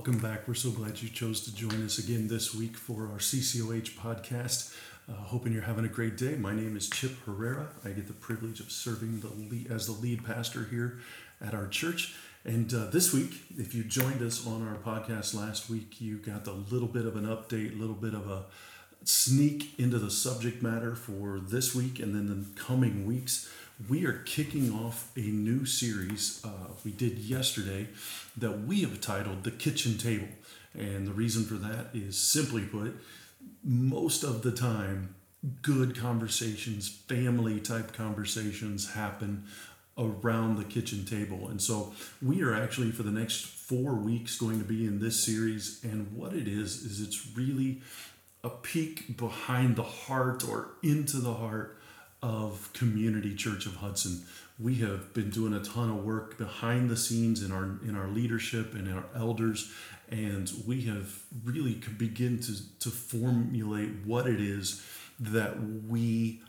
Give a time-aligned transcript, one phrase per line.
[0.07, 0.47] Welcome back.
[0.47, 4.77] We're so glad you chose to join us again this week for our CCOH podcast.
[5.09, 6.37] Uh, hoping you're having a great day.
[6.37, 7.69] My name is Chip Herrera.
[7.87, 10.99] I get the privilege of serving the lead, as the lead pastor here
[11.41, 12.15] at our church.
[12.45, 16.47] And uh, this week, if you joined us on our podcast last week, you got
[16.47, 18.45] a little bit of an update, a little bit of a
[19.05, 23.51] sneak into the subject matter for this week and then the coming weeks
[23.89, 27.89] we are kicking off a new series uh, we did yesterday
[28.37, 30.29] that we have titled The Kitchen Table.
[30.75, 32.97] And the reason for that is simply put,
[33.65, 35.15] most of the time,
[35.63, 39.45] good conversations, family type conversations happen
[39.99, 41.49] around the kitchen table.
[41.49, 45.25] And so we are actually, for the next four weeks, going to be in this
[45.25, 45.81] series.
[45.85, 47.83] And what it is, is it's really
[48.43, 51.79] a peek behind the heart or into the heart
[52.25, 54.25] of Community Church of Hudson.
[54.59, 58.09] We have been doing a ton of work behind the scenes in our in our
[58.09, 59.71] leadership and in our elders,
[60.11, 64.83] and we have really begin to to formulate what it is
[65.21, 66.41] that we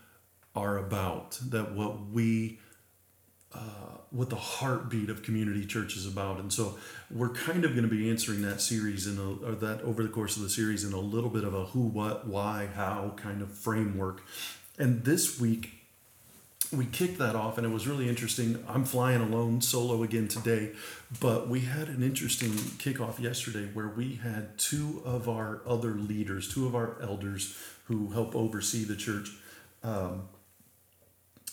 [0.55, 1.37] are about.
[1.49, 2.59] That what we
[3.53, 6.77] uh, what the heartbeat of community church is about and so
[7.09, 10.09] we're kind of going to be answering that series in a, or that over the
[10.09, 13.41] course of the series in a little bit of a who what why how kind
[13.41, 14.21] of framework
[14.77, 15.71] and this week,
[16.71, 18.63] we kicked that off, and it was really interesting.
[18.67, 20.71] I'm flying alone solo again today,
[21.19, 26.53] but we had an interesting kickoff yesterday where we had two of our other leaders,
[26.53, 27.55] two of our elders
[27.85, 29.29] who help oversee the church.
[29.83, 30.23] Um,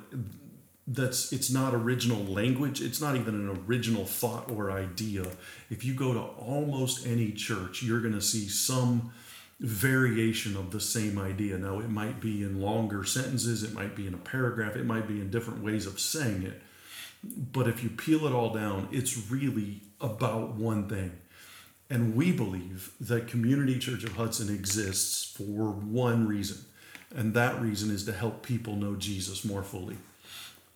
[0.90, 5.24] that's it's not original language it's not even an original thought or idea.
[5.68, 9.12] If you go to almost any church you're going to see some
[9.60, 11.58] variation of the same idea.
[11.58, 15.06] Now it might be in longer sentences it might be in a paragraph it might
[15.06, 16.62] be in different ways of saying it.
[17.52, 21.12] But if you peel it all down it's really about one thing.
[21.90, 26.64] And we believe that community church of hudson exists for one reason
[27.14, 29.96] and that reason is to help people know jesus more fully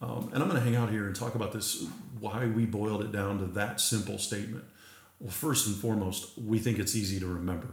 [0.03, 1.87] um, and I'm going to hang out here and talk about this
[2.19, 4.65] why we boiled it down to that simple statement.
[5.21, 7.69] Well, first and foremost, we think it's easy to remember.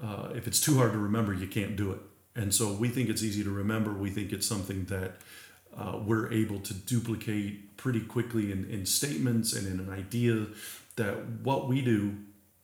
[0.00, 1.98] Uh, if it's too hard to remember, you can't do it.
[2.36, 3.92] And so we think it's easy to remember.
[3.92, 5.16] We think it's something that
[5.76, 10.46] uh, we're able to duplicate pretty quickly in, in statements and in an idea
[10.96, 12.16] that what we do,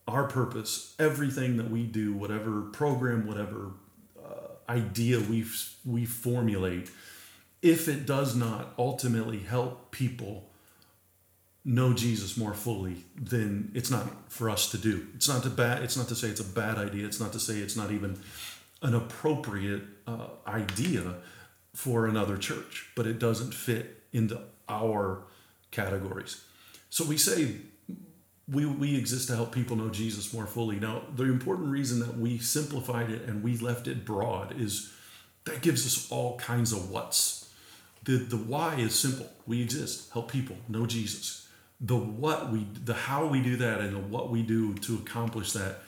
[0.07, 3.73] our purpose, everything that we do, whatever program, whatever
[4.25, 5.45] uh, idea we
[5.85, 6.91] we formulate
[7.63, 10.51] if it does not ultimately help people
[11.65, 15.09] know Jesus more fully, then it's not for us to do.
[15.17, 15.83] It's not to bad.
[15.83, 17.07] It's not to say it's a bad idea.
[17.07, 18.19] It's not to say it's not even
[18.83, 21.17] an appropriate uh, idea
[21.75, 25.25] for another church, but it doesn't fit into our
[25.71, 26.45] categories.
[26.89, 27.57] So we say
[28.49, 30.79] we, we exist to help people know Jesus more fully.
[30.79, 34.93] Now, the important reason that we simplified it and we left it broad is
[35.45, 37.46] that gives us all kinds of what's
[38.07, 39.31] the, the why is simple.
[39.47, 41.49] We exist, help people know Jesus.
[41.81, 45.53] The what we, the how we do that and the what we do to accomplish
[45.53, 45.81] that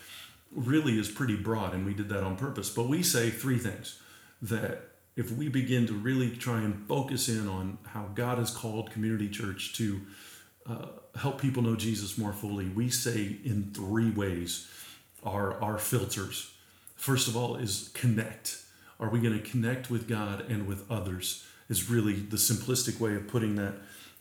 [0.54, 2.70] really is pretty broad, and we did that on purpose.
[2.70, 4.00] But we say three things
[4.42, 4.82] that
[5.16, 9.28] if we begin to really try and focus in on how God has called community
[9.28, 10.00] church to
[10.68, 10.86] uh,
[11.18, 14.68] help people know Jesus more fully, we say in three ways
[15.24, 16.52] our, our filters.
[16.94, 18.62] First of all, is connect.
[19.00, 21.44] Are we going to connect with God and with others?
[21.68, 23.74] Is really the simplistic way of putting that.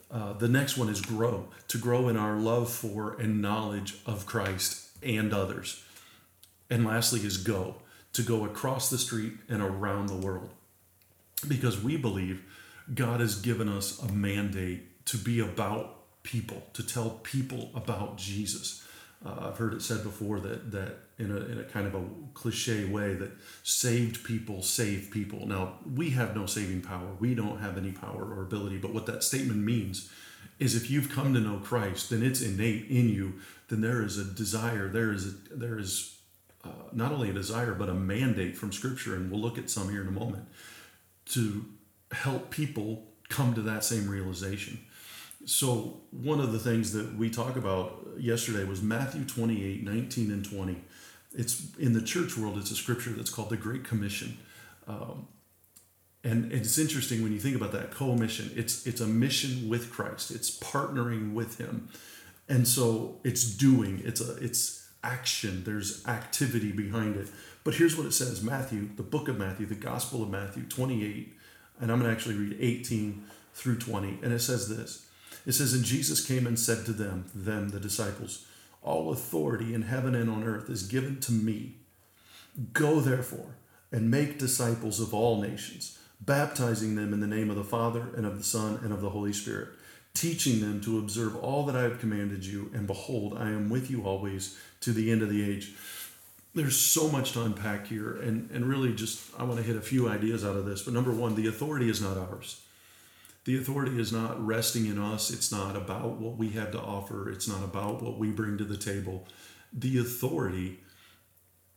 [0.10, 4.26] Uh, the next one is grow, to grow in our love for and knowledge of
[4.26, 5.84] Christ and others.
[6.70, 7.76] And lastly, is go,
[8.14, 10.50] to go across the street and around the world.
[11.48, 12.44] Because we believe
[12.94, 18.86] God has given us a mandate to be about people, to tell people about Jesus.
[19.26, 22.04] Uh, I've heard it said before that that in a, in a kind of a
[22.34, 23.32] cliche way that
[23.64, 25.48] saved people save people.
[25.48, 27.08] Now we have no saving power.
[27.20, 28.78] We don't have any power or ability.
[28.78, 30.12] But what that statement means
[30.60, 33.34] is if you've come to know Christ, then it's innate in you.
[33.70, 34.88] Then there is a desire.
[34.88, 36.18] There is a, there is
[36.64, 39.90] uh, not only a desire but a mandate from Scripture, and we'll look at some
[39.90, 40.48] here in a moment
[41.30, 41.66] to
[42.12, 44.80] help people come to that same realization.
[45.48, 50.44] So, one of the things that we talk about yesterday was Matthew 28 19 and
[50.44, 50.84] 20.
[51.36, 54.38] It's in the church world, it's a scripture that's called the Great Commission.
[54.90, 55.30] Um,
[56.22, 58.52] and it's interesting when you think about that co-mission.
[58.58, 60.32] It's it's a mission with Christ.
[60.32, 61.88] It's partnering with Him,
[62.50, 64.02] and so it's doing.
[64.04, 65.64] It's a it's action.
[65.64, 67.30] There's activity behind it.
[67.64, 71.34] But here's what it says: Matthew, the book of Matthew, the Gospel of Matthew, 28,
[71.80, 73.24] and I'm going to actually read 18
[73.54, 75.07] through 20, and it says this.
[75.48, 78.46] It says, And Jesus came and said to them, them, the disciples,
[78.84, 81.78] All authority in heaven and on earth is given to me.
[82.74, 83.56] Go therefore
[83.90, 88.26] and make disciples of all nations, baptizing them in the name of the Father and
[88.26, 89.70] of the Son and of the Holy Spirit,
[90.14, 92.70] teaching them to observe all that I have commanded you.
[92.74, 95.72] And behold, I am with you always to the end of the age.
[96.56, 99.82] There's so much to unpack here, and, and really just I want to hit a
[99.82, 100.82] few ideas out of this.
[100.82, 102.60] But number one, the authority is not ours.
[103.48, 105.32] The authority is not resting in us.
[105.32, 107.30] It's not about what we have to offer.
[107.30, 109.26] It's not about what we bring to the table.
[109.72, 110.82] The authority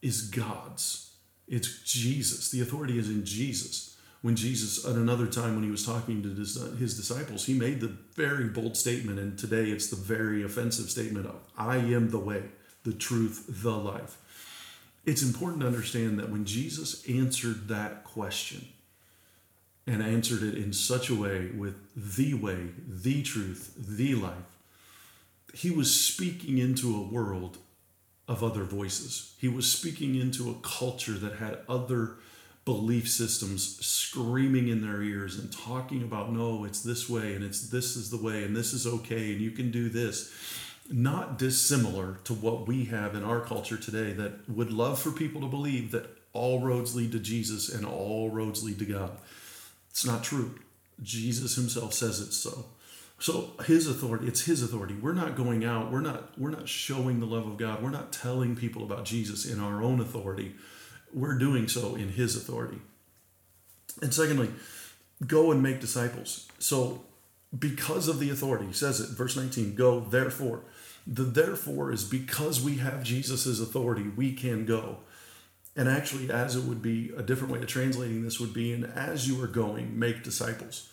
[0.03, 1.13] is God's.
[1.47, 2.51] It's Jesus.
[2.51, 3.97] The authority is in Jesus.
[4.21, 6.31] When Jesus, at another time when he was talking to
[6.75, 11.27] his disciples, he made the very bold statement, and today it's the very offensive statement
[11.27, 12.47] of, I am the way,
[12.83, 14.19] the truth, the life.
[15.05, 18.67] It's important to understand that when Jesus answered that question,
[19.87, 24.35] and answered it in such a way with the way, the truth, the life.
[25.55, 27.59] He was speaking into a world
[28.29, 29.35] of other voices.
[29.39, 32.17] He was speaking into a culture that had other
[32.65, 37.71] belief systems screaming in their ears and talking about no it's this way and it's
[37.71, 40.33] this is the way and this is okay and you can do this
[40.93, 45.41] not dissimilar to what we have in our culture today that would love for people
[45.41, 49.13] to believe that all roads lead to Jesus and all roads lead to God
[49.91, 50.59] it's not true.
[51.03, 52.67] Jesus himself says it's so.
[53.19, 54.95] So his authority, it's his authority.
[54.95, 57.83] We're not going out, we're not we're not showing the love of God.
[57.83, 60.55] We're not telling people about Jesus in our own authority.
[61.13, 62.79] We're doing so in his authority.
[64.01, 64.51] And secondly,
[65.27, 66.49] go and make disciples.
[66.59, 67.05] So
[67.57, 70.63] because of the authority, he says it, verse 19, go therefore.
[71.07, 74.99] The therefore is because we have Jesus' authority, we can go.
[75.81, 78.85] And actually, as it would be a different way of translating this would be, and
[78.85, 80.91] as you are going, make disciples.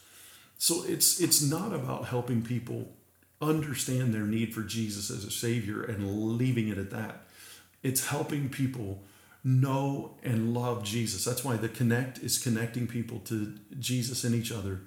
[0.58, 2.94] So it's it's not about helping people
[3.42, 7.24] understand their need for Jesus as a savior and leaving it at that.
[7.84, 9.04] It's helping people
[9.44, 11.26] know and love Jesus.
[11.26, 14.84] That's why the connect is connecting people to Jesus and each other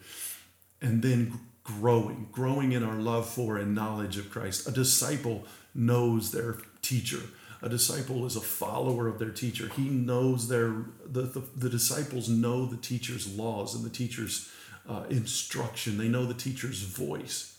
[0.80, 4.66] and then growing, growing in our love for and knowledge of Christ.
[4.66, 7.20] A disciple knows their teacher
[7.62, 9.68] a disciple is a follower of their teacher.
[9.76, 14.50] He knows their the, the, the disciples know the teacher's laws and the teacher's
[14.88, 15.98] uh, instruction.
[15.98, 17.58] They know the teacher's voice,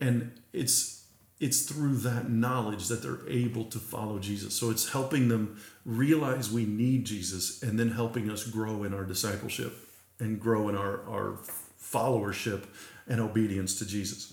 [0.00, 1.04] and it's
[1.38, 4.54] it's through that knowledge that they're able to follow Jesus.
[4.54, 9.04] So it's helping them realize we need Jesus, and then helping us grow in our
[9.04, 9.74] discipleship
[10.18, 11.38] and grow in our our
[11.80, 12.64] followership
[13.06, 14.32] and obedience to Jesus.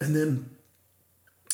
[0.00, 0.57] And then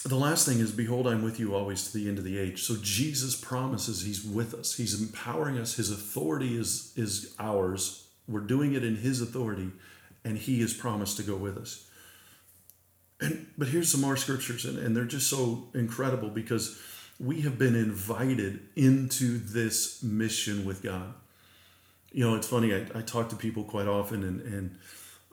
[0.05, 2.63] the last thing is, Behold, I'm with you always to the end of the age.
[2.63, 4.75] So Jesus promises He's with us.
[4.75, 5.77] He's empowering us.
[5.77, 8.07] His authority is, is ours.
[8.29, 9.71] We're doing it in His authority,
[10.25, 11.89] and He has promised to go with us.
[13.21, 16.81] And but here's some more scriptures, and, and they're just so incredible because
[17.19, 21.15] we have been invited into this mission with God.
[22.13, 24.79] You know, it's funny, I, I talk to people quite often and, and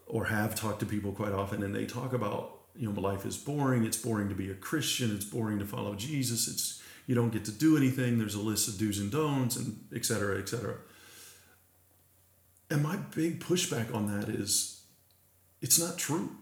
[0.08, 3.38] or have talked to people quite often, and they talk about you know life is
[3.38, 3.86] boring.
[3.86, 5.16] It's boring to be a Christian.
[5.16, 6.48] It's boring to follow Jesus.
[6.48, 8.18] It's you don't get to do anything.
[8.18, 10.76] There's a list of do's and don'ts, and et cetera, et cetera.
[12.70, 14.84] And my big pushback on that is
[15.62, 16.38] it's not true.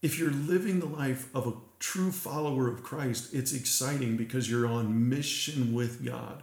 [0.00, 4.66] If you're living the life of a true follower of Christ, it's exciting because you're
[4.66, 6.42] on mission with God.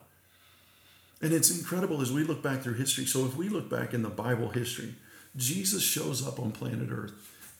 [1.21, 3.05] And it's incredible as we look back through history.
[3.05, 4.93] So, if we look back in the Bible history,
[5.35, 7.13] Jesus shows up on planet Earth.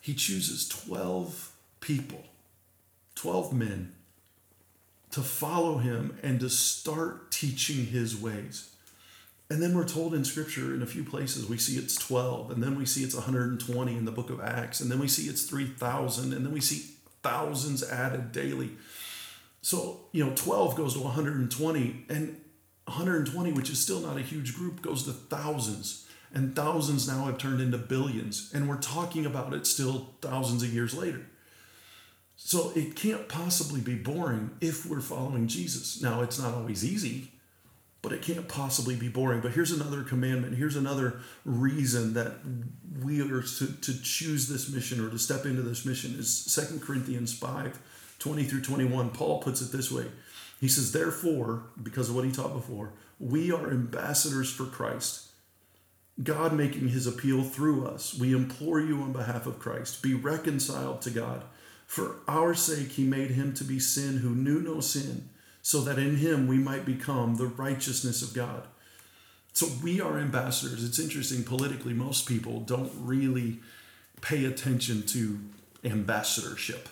[0.06, 2.22] He chooses 12 people,
[3.16, 3.96] 12 men,
[5.10, 8.70] to follow him and to start teaching his ways.
[9.50, 12.62] And then we're told in scripture in a few places, we see it's 12, and
[12.62, 15.46] then we see it's 120 in the book of Acts, and then we see it's
[15.46, 16.94] 3,000, and then we see
[17.24, 18.74] thousands added daily.
[19.64, 22.40] So, you know, 12 goes to 120, and
[22.86, 26.05] 120, which is still not a huge group, goes to thousands.
[26.34, 28.52] And thousands now have turned into billions.
[28.54, 31.26] And we're talking about it still thousands of years later.
[32.36, 36.02] So it can't possibly be boring if we're following Jesus.
[36.02, 37.32] Now, it's not always easy
[38.06, 39.42] but it can't possibly be boring.
[39.42, 40.56] But here's another commandment.
[40.56, 42.34] Here's another reason that
[43.04, 46.84] we are to, to choose this mission or to step into this mission is Second
[46.84, 47.80] Corinthians 5
[48.20, 49.10] 20 through 21.
[49.10, 50.06] Paul puts it this way
[50.62, 55.32] He says, Therefore, because of what he taught before, we are ambassadors for Christ.
[56.24, 58.14] God making his appeal through us.
[58.14, 61.44] We implore you on behalf of Christ, be reconciled to God.
[61.86, 65.30] For our sake, he made him to be sin who knew no sin
[65.62, 68.68] so that in him we might become the righteousness of God.
[69.54, 70.84] So we are ambassadors.
[70.84, 73.60] It's interesting, politically, most people don't really
[74.22, 75.40] pay attention to
[75.84, 76.90] ambassadorship.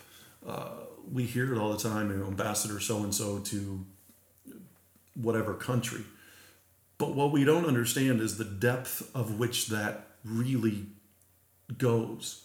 [0.48, 0.70] Uh,
[1.12, 3.86] we hear it all the time, ambassador so and so to
[5.16, 6.04] whatever country.
[6.98, 10.86] But what we don't understand is the depth of which that really
[11.78, 12.42] goes.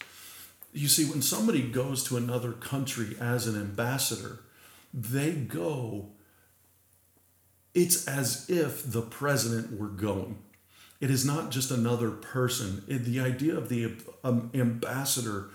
[0.73, 4.39] You see, when somebody goes to another country as an ambassador,
[4.93, 6.11] they go
[7.73, 10.39] it's as if the president were going.
[10.99, 12.83] It is not just another person.
[12.87, 15.49] It, the idea of the um, ambassador,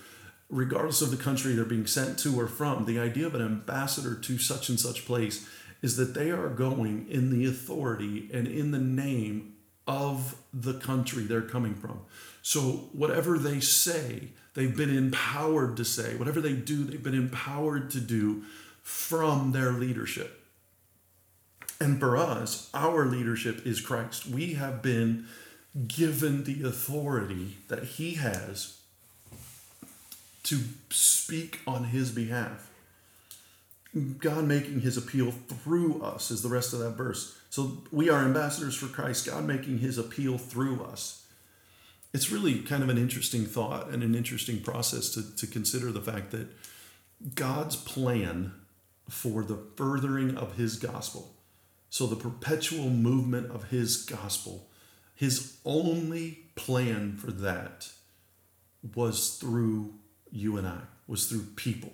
[0.48, 4.14] regardless of the country they're being sent to or from, the idea of an ambassador
[4.14, 5.46] to such and such place
[5.84, 9.52] is that they are going in the authority and in the name
[9.86, 12.00] of the country they're coming from.
[12.40, 16.16] So, whatever they say, they've been empowered to say.
[16.16, 18.44] Whatever they do, they've been empowered to do
[18.80, 20.40] from their leadership.
[21.78, 24.26] And for us, our leadership is Christ.
[24.26, 25.26] We have been
[25.86, 28.78] given the authority that He has
[30.44, 32.70] to speak on His behalf.
[34.18, 37.36] God making His appeal through us is the rest of that verse.
[37.50, 41.26] So we are ambassadors for Christ, God making His appeal through us.
[42.12, 46.00] It's really kind of an interesting thought and an interesting process to, to consider the
[46.00, 46.48] fact that
[47.34, 48.52] God's plan
[49.08, 51.34] for the furthering of His gospel
[51.94, 54.68] so, the perpetual movement of his gospel,
[55.14, 57.88] his only plan for that
[58.96, 59.94] was through
[60.32, 61.92] you and I, was through people.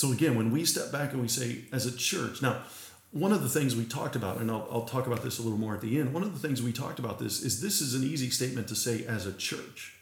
[0.00, 2.62] So, again, when we step back and we say, as a church, now,
[3.10, 5.58] one of the things we talked about, and I'll, I'll talk about this a little
[5.58, 7.92] more at the end, one of the things we talked about this is this is
[7.92, 9.98] an easy statement to say as a church.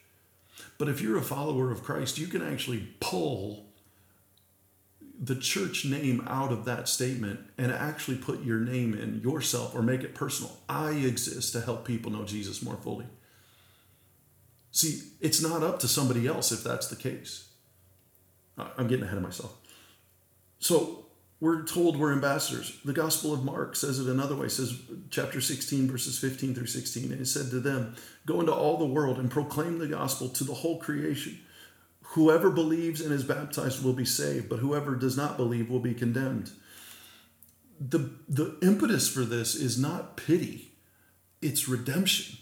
[0.79, 3.67] But if you're a follower of Christ, you can actually pull
[5.21, 9.83] the church name out of that statement and actually put your name in yourself or
[9.83, 10.59] make it personal.
[10.69, 13.07] I exist to help people know Jesus more fully.
[14.71, 17.49] See, it's not up to somebody else if that's the case.
[18.57, 19.58] I'm getting ahead of myself.
[20.59, 21.07] So
[21.41, 22.79] we're told we're ambassadors.
[22.85, 24.47] The Gospel of Mark says it another way.
[24.47, 27.13] It says chapter 16, verses 15 through 16.
[27.13, 27.95] And it said to them,
[28.27, 31.39] Go into all the world and proclaim the gospel to the whole creation.
[32.13, 35.95] Whoever believes and is baptized will be saved, but whoever does not believe will be
[35.95, 36.51] condemned.
[37.81, 40.73] The, the impetus for this is not pity,
[41.41, 42.39] it's redemption.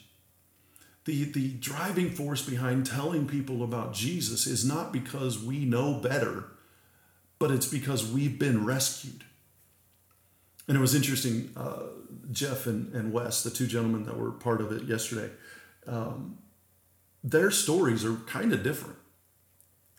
[1.04, 6.46] The, the driving force behind telling people about Jesus is not because we know better,
[7.38, 9.24] but it's because we've been rescued.
[10.68, 11.84] And it was interesting, uh,
[12.32, 15.30] Jeff and, and Wes, the two gentlemen that were part of it yesterday,
[15.86, 16.38] um,
[17.22, 18.96] their stories are kind of different.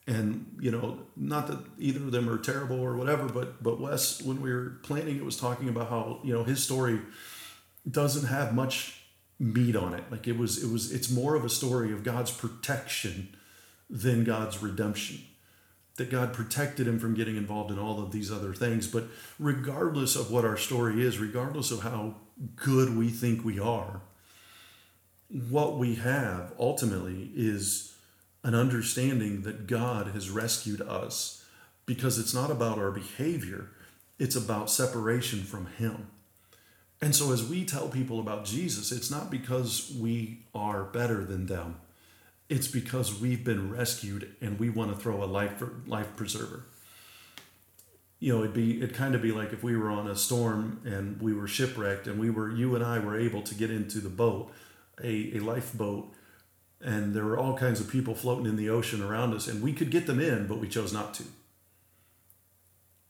[0.08, 4.22] And you know not that either of them are terrible or whatever but but wes
[4.22, 7.02] when we were planning it was talking about how you know his story
[7.92, 9.02] doesn't have much
[9.40, 10.04] meat on it.
[10.10, 13.36] Like it was it was it's more of a story of god's protection
[13.90, 15.20] than god's redemption
[15.98, 19.06] that god protected him from getting involved in all of these other things but
[19.38, 22.16] regardless of what our story is regardless of how
[22.56, 24.02] good we think we are
[25.30, 27.94] what we have ultimately is
[28.44, 31.46] an understanding that God has rescued us
[31.86, 33.72] because it's not about our behavior,
[34.20, 36.08] it's about separation from Him.
[37.02, 41.46] And so, as we tell people about Jesus, it's not because we are better than
[41.46, 41.76] them,
[42.50, 46.64] it's because we've been rescued and we want to throw a life, life preserver.
[48.20, 50.82] You know, it'd be it'd kind of be like if we were on a storm
[50.86, 54.00] and we were shipwrecked and we were you and I were able to get into
[54.00, 54.52] the boat,
[55.04, 56.12] a, a lifeboat,
[56.82, 59.72] and there were all kinds of people floating in the ocean around us, and we
[59.72, 61.26] could get them in, but we chose not to.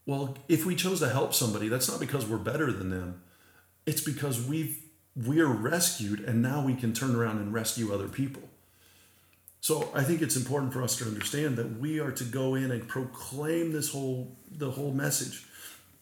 [0.06, 3.22] Well, if we chose to help somebody, that's not because we're better than them
[3.88, 4.84] it's because we've
[5.16, 8.44] we are rescued and now we can turn around and rescue other people.
[9.62, 12.72] So I think it's important for us to understand that we are to go in
[12.72, 15.46] and proclaim this whole the whole message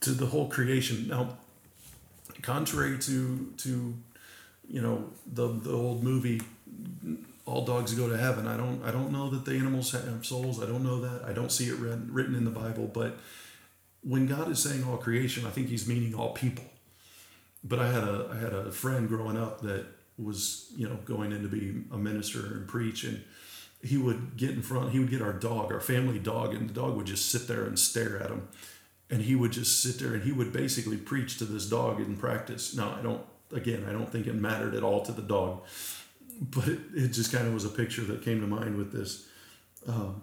[0.02, 1.08] to the whole creation.
[1.08, 1.38] Now,
[2.42, 3.96] contrary to to
[4.68, 6.42] you know the the old movie
[7.46, 8.48] all dogs go to heaven.
[8.48, 10.62] I don't I don't know that the animals have souls.
[10.62, 11.24] I don't know that.
[11.26, 13.18] I don't see it read, written in the Bible, but
[14.02, 16.66] when God is saying all creation, I think he's meaning all people
[17.68, 19.86] but I had a I had a friend growing up that
[20.18, 23.22] was you know going in to be a minister and preach and
[23.86, 26.74] he would get in front he would get our dog our family dog and the
[26.74, 28.48] dog would just sit there and stare at him.
[29.10, 32.18] And he would just sit there and he would basically preach to this dog in
[32.18, 32.76] practice.
[32.76, 33.22] Now i don't
[33.54, 35.64] again i don't think it mattered at all to the dog
[36.40, 39.28] but it, it just kind of was a picture that came to mind with this.
[39.88, 40.22] Um,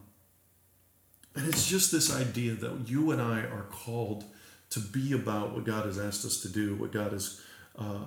[1.34, 4.24] and it's just this idea that you and i are called
[4.72, 7.42] to be about what God has asked us to do, what God is,
[7.78, 8.06] uh,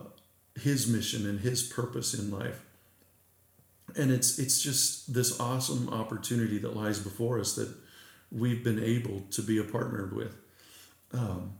[0.60, 2.65] His mission and His purpose in life.
[3.98, 7.74] And it's it's just this awesome opportunity that lies before us that
[8.32, 10.36] we've been able to be a partner with.
[11.14, 11.54] Um,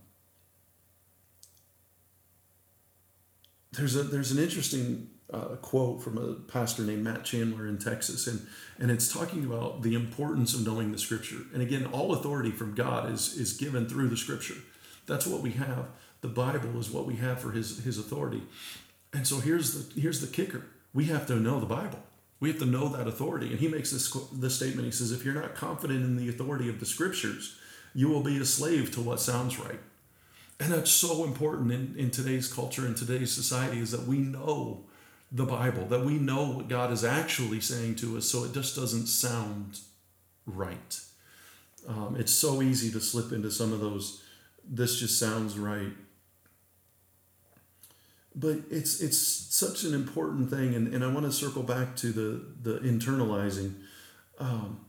[3.72, 8.26] there's a there's an interesting uh, quote from a pastor named Matt Chandler in Texas,
[8.26, 8.46] and
[8.78, 11.42] and it's talking about the importance of knowing the Scripture.
[11.54, 14.56] And again, all authority from God is is given through the Scripture.
[15.06, 15.86] That's what we have.
[16.20, 18.42] The Bible is what we have for his, his authority.
[19.12, 22.00] And so here's the, here's the kicker we have to know the Bible.
[22.40, 23.48] We have to know that authority.
[23.48, 24.84] And he makes this, this statement.
[24.84, 27.58] He says, if you're not confident in the authority of the scriptures,
[27.94, 29.80] you will be a slave to what sounds right.
[30.60, 34.84] And that's so important in, in today's culture, in today's society, is that we know
[35.32, 38.76] the Bible, that we know what God is actually saying to us so it just
[38.76, 39.80] doesn't sound
[40.46, 41.00] right.
[41.88, 44.22] Um, it's so easy to slip into some of those
[44.68, 45.92] this just sounds right.
[48.36, 52.12] But it's it's such an important thing, and, and I want to circle back to
[52.12, 53.74] the the internalizing.
[54.38, 54.80] Um,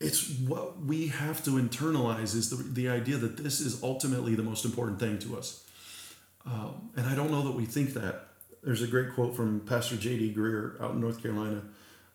[0.00, 4.42] it's what we have to internalize is the, the idea that this is ultimately the
[4.42, 5.64] most important thing to us.
[6.44, 8.28] Um, and I don't know that we think that.
[8.64, 10.34] There's a great quote from Pastor J.D.
[10.34, 11.62] Greear out in North Carolina.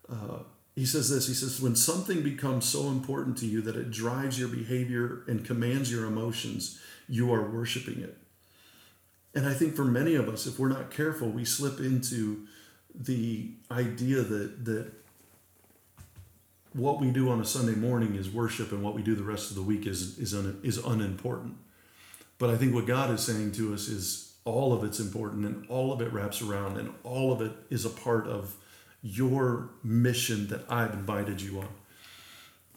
[0.09, 0.39] Uh,
[0.77, 4.39] he says this he says when something becomes so important to you that it drives
[4.39, 8.15] your behavior and commands your emotions you are worshiping it
[9.37, 12.45] and i think for many of us if we're not careful we slip into
[12.93, 14.91] the idea that that
[16.73, 19.49] what we do on a sunday morning is worship and what we do the rest
[19.49, 21.55] of the week is is, un, is unimportant
[22.37, 25.67] but i think what god is saying to us is all of it's important and
[25.69, 28.55] all of it wraps around and all of it is a part of
[29.01, 31.69] your mission that I've invited you on.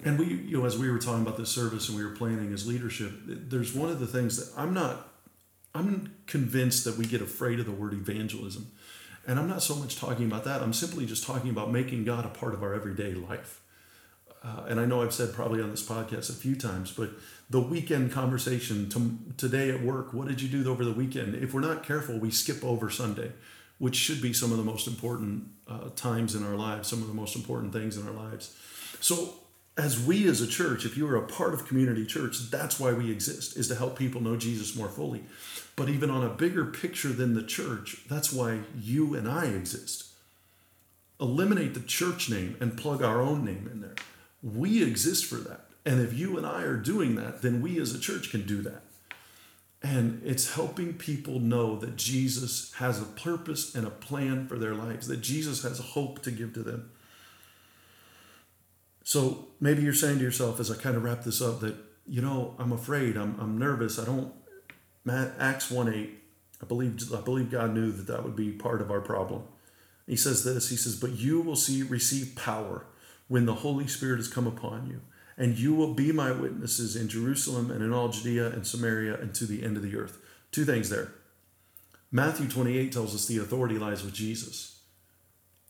[0.04, 2.52] And we, you know, as we were talking about this service and we were planning
[2.52, 5.09] as leadership, there's one of the things that I'm not,
[5.74, 8.70] I'm convinced that we get afraid of the word evangelism.
[9.26, 10.62] And I'm not so much talking about that.
[10.62, 13.60] I'm simply just talking about making God a part of our everyday life.
[14.42, 17.10] Uh, and I know I've said probably on this podcast a few times, but
[17.50, 21.34] the weekend conversation to, today at work, what did you do over the weekend?
[21.34, 23.32] If we're not careful, we skip over Sunday
[23.80, 27.08] which should be some of the most important uh, times in our lives, some of
[27.08, 28.54] the most important things in our lives.
[29.00, 29.32] So,
[29.76, 32.92] as we as a church, if you are a part of community church, that's why
[32.92, 35.24] we exist, is to help people know Jesus more fully.
[35.76, 40.08] But even on a bigger picture than the church, that's why you and I exist.
[41.20, 43.94] Eliminate the church name and plug our own name in there.
[44.42, 45.66] We exist for that.
[45.86, 48.62] And if you and I are doing that, then we as a church can do
[48.62, 48.82] that.
[49.82, 54.74] And it's helping people know that Jesus has a purpose and a plan for their
[54.74, 56.90] lives, that Jesus has hope to give to them.
[59.10, 61.74] So maybe you're saying to yourself, as I kind of wrap this up, that,
[62.06, 64.32] you know, I'm afraid, I'm, I'm nervous, I don't,
[65.04, 66.10] Acts 1 8,
[66.62, 69.42] I believe, I believe God knew that that would be part of our problem.
[70.06, 72.86] He says this, he says, but you will see, receive power
[73.26, 75.00] when the Holy Spirit has come upon you
[75.36, 79.34] and you will be my witnesses in Jerusalem and in all Judea and Samaria and
[79.34, 80.18] to the end of the earth.
[80.52, 81.14] Two things there.
[82.12, 84.82] Matthew 28 tells us the authority lies with Jesus.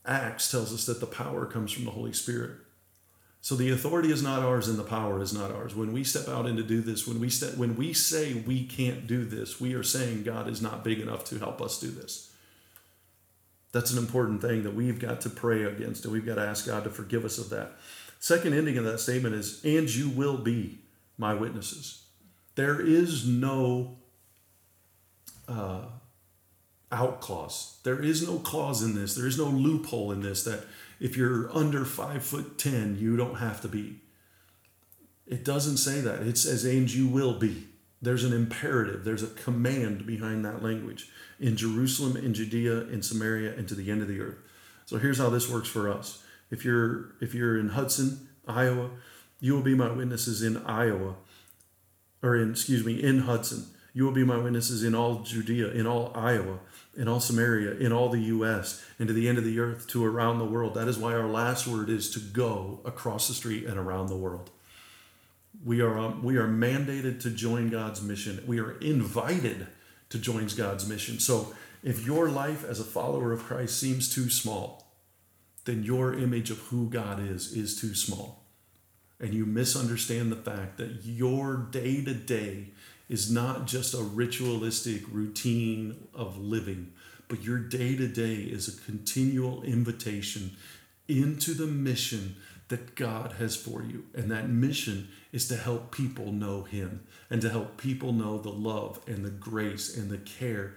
[0.04, 2.58] Acts tells us that the power comes from the Holy Spirit.
[3.42, 5.74] So the authority is not ours and the power is not ours.
[5.74, 8.66] When we step out and to do this, when we step, when we say we
[8.66, 11.88] can't do this, we are saying God is not big enough to help us do
[11.88, 12.32] this.
[13.72, 16.66] That's an important thing that we've got to pray against and we've got to ask
[16.66, 17.72] God to forgive us of that.
[18.18, 20.80] Second ending of that statement is, and you will be
[21.16, 22.02] my witnesses.
[22.56, 23.96] There is no
[25.48, 25.84] uh,
[26.92, 27.78] out clause.
[27.84, 29.14] There is no clause in this.
[29.14, 30.64] There is no loophole in this that
[31.00, 34.00] if you're under five foot ten, you don't have to be.
[35.26, 36.22] It doesn't say that.
[36.22, 37.68] It says, and you will be.
[38.02, 43.54] There's an imperative, there's a command behind that language in Jerusalem, in Judea, in Samaria,
[43.54, 44.38] and to the end of the earth.
[44.86, 46.22] So here's how this works for us.
[46.50, 48.90] If you're if you're in Hudson, Iowa,
[49.38, 51.16] you will be my witnesses in Iowa,
[52.22, 53.66] or in excuse me, in Hudson.
[53.92, 56.60] You will be my witnesses in all Judea, in all Iowa,
[56.96, 60.04] in all Samaria, in all the U.S., and to the end of the earth, to
[60.04, 60.74] around the world.
[60.74, 64.16] That is why our last word is to go across the street and around the
[64.16, 64.50] world.
[65.64, 68.42] We are, um, we are mandated to join God's mission.
[68.46, 69.66] We are invited
[70.10, 71.18] to join God's mission.
[71.20, 74.86] So if your life as a follower of Christ seems too small,
[75.64, 78.44] then your image of who God is is too small.
[79.20, 82.68] And you misunderstand the fact that your day to day
[83.10, 86.92] is not just a ritualistic routine of living,
[87.28, 90.52] but your day to day is a continual invitation
[91.08, 92.36] into the mission
[92.68, 94.04] that God has for you.
[94.14, 98.50] And that mission is to help people know Him and to help people know the
[98.50, 100.74] love and the grace and the care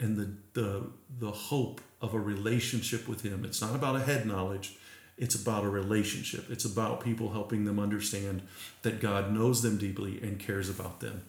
[0.00, 3.44] and the, the, the hope of a relationship with Him.
[3.44, 4.76] It's not about a head knowledge,
[5.18, 6.50] it's about a relationship.
[6.50, 8.42] It's about people helping them understand
[8.82, 11.22] that God knows them deeply and cares about them.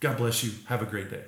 [0.00, 0.52] God bless you.
[0.66, 1.22] Have a great day.